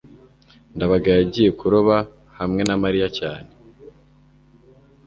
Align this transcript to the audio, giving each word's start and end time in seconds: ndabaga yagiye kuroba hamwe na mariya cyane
ndabaga 0.75 1.09
yagiye 1.19 1.49
kuroba 1.59 1.95
hamwe 2.39 2.61
na 2.67 2.75
mariya 2.83 3.07
cyane 3.17 3.49